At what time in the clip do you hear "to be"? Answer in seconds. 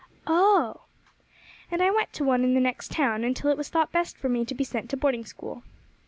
4.45-4.63